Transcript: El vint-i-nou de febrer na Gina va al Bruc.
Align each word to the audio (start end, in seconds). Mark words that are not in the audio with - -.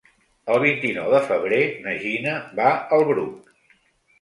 El 0.53 0.61
vint-i-nou 0.63 1.11
de 1.15 1.19
febrer 1.27 1.61
na 1.85 1.95
Gina 2.07 2.35
va 2.61 2.73
al 2.99 3.07
Bruc. 3.13 3.53